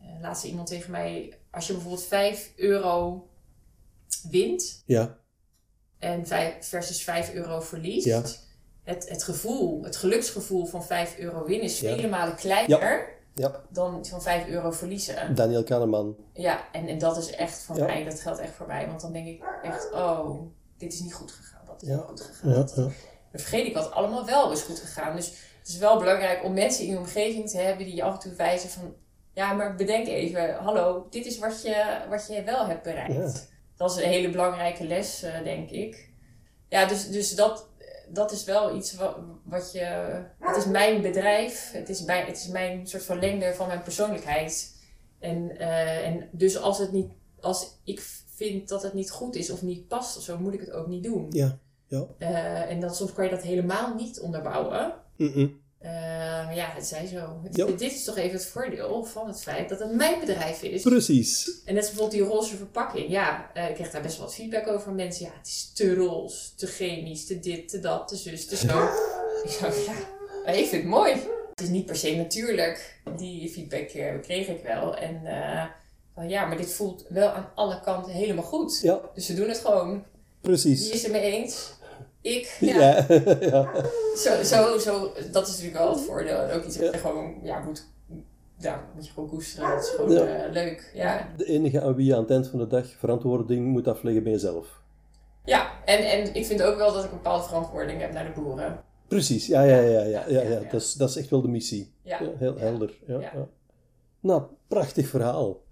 [0.00, 3.26] eh, laatst iemand tegen mij, als je bijvoorbeeld 5 euro
[4.30, 5.18] wint Ja,
[5.98, 8.06] en vijf, versus 5 euro verliest.
[8.06, 8.22] Ja.
[8.82, 11.94] Het, het gevoel, het geluksgevoel van 5 euro winnen is Ja.
[11.94, 13.64] vele malen kleiner ja.
[13.70, 15.34] dan van 5 euro verliezen.
[15.34, 16.16] Daniel Kahneman.
[16.32, 18.86] Ja, en, en dat is echt voor mij, dat geldt echt voor mij.
[18.86, 20.40] Want dan denk ik echt, oh,
[20.76, 21.64] dit is niet goed gegaan.
[21.66, 21.94] Dat is Ja.
[21.96, 22.66] niet goed gegaan.
[22.74, 22.92] Dan
[23.32, 25.16] vergeet ik wat allemaal wel is goed gegaan.
[25.16, 25.26] Dus
[25.58, 28.20] het is wel belangrijk om mensen in je omgeving te hebben die je af en
[28.20, 28.94] toe wijzen van...
[29.34, 33.14] Ja, maar bedenk even, hallo, dit is wat je, wat je wel hebt bereikt.
[33.14, 33.32] Ja.
[33.76, 36.10] Dat is een hele belangrijke les, eh, denk ik.
[36.68, 37.68] Ja, dus, dus dat,
[38.08, 40.14] dat is wel iets wat, wat je...
[40.38, 44.82] Het is mijn bedrijf, het is, bij, het is mijn soort verlengde van mijn persoonlijkheid.
[45.18, 48.00] En, eh, en dus als, het niet, als ik
[48.34, 50.86] vind dat het niet goed is of niet past of zo, moet ik het ook
[50.86, 51.26] niet doen.
[51.30, 52.06] Ja, ja.
[52.18, 54.94] Eh, en dan soms kan je dat helemaal niet onderbouwen.
[55.16, 55.48] Eh,
[55.92, 57.40] maar ja, het zij zo.
[57.42, 57.66] Het- Ja.
[57.66, 60.82] Dit is toch even het voordeel van het feit dat het mijn bedrijf is.
[60.82, 61.50] Precies.
[61.64, 63.10] En net bijvoorbeeld die roze verpakking.
[63.10, 65.24] Ja, eh, ik kreeg daar best wel wat feedback over van mensen.
[65.24, 68.82] Ja, het is te roze, te chemisch, te dit, te dat, te zus, te zo.
[69.44, 69.92] ik zo, ja,
[70.44, 71.12] maar ik vind het mooi.
[71.54, 73.00] Het is niet per se natuurlijk.
[73.16, 74.96] Die feedback eh, kreeg ik wel.
[74.96, 75.64] En eh,
[76.14, 78.78] van, ja, maar dit voelt wel aan alle kanten helemaal goed.
[78.82, 79.90] Ja, Dus we doen het gewoon.
[79.92, 80.02] Wie
[80.40, 80.90] precies.
[80.90, 81.72] is het mee eens?
[82.24, 82.56] Ik.
[82.60, 83.06] Ja.
[84.16, 86.36] Zo, zo, zo, dat is natuurlijk wel het voordeel.
[86.38, 87.86] En ook iets wat je gewoon ja, moet,
[88.58, 89.68] ja, moet je gewoon koesteren.
[89.70, 90.24] Dat is gewoon Ja.
[90.44, 90.90] eh, leuk.
[90.94, 94.22] Ja, De enige aan wie je aan het eind van de dag verantwoording moet afleggen
[94.22, 94.80] bij jezelf.
[95.44, 95.72] ja.
[95.84, 98.82] En, en ik vind ook wel dat ik een bepaalde verantwoording heb naar de boeren.
[99.08, 100.60] Precies, ja, ja, ja, ja, ja, Ja, ja.
[100.70, 101.92] Dat, is, dat is echt wel de missie.
[102.02, 102.18] Ja.
[102.38, 102.98] Heel helder.
[103.06, 103.48] Ja.
[104.20, 105.62] Nou, prachtig verhaal.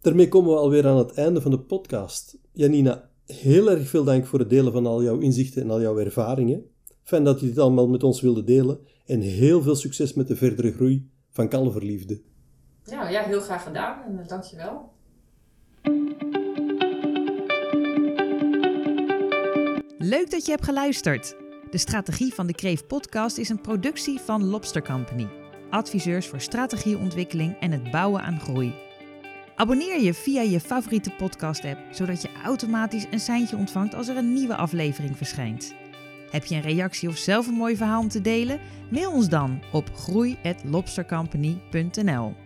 [0.00, 2.36] Daarmee komen we alweer aan het einde van de podcast.
[2.52, 5.98] Janina, heel erg veel dank voor het delen van al jouw inzichten en al jouw
[5.98, 6.64] ervaringen.
[7.02, 8.78] Fijn dat je dit allemaal met ons wilde delen.
[9.06, 12.20] En heel veel succes met de verdere groei van Kalverliefde.
[12.84, 14.92] Nou ja, heel graag gedaan en uh, dankjewel.
[19.98, 21.36] Leuk dat je hebt geluisterd.
[21.70, 25.26] De Strategie van de Kreef podcast is een productie van Lobster Company.
[25.70, 28.83] Adviseurs voor strategieontwikkeling en het bouwen aan groei.
[29.56, 34.32] Abonneer je via je favoriete podcast-app, zodat je automatisch een seintje ontvangt als er een
[34.32, 35.74] nieuwe aflevering verschijnt.
[36.30, 38.60] Heb je een reactie of zelf een mooi verhaal om te delen?
[38.90, 42.43] Mail ons dan op groei@lobstercompany.nl.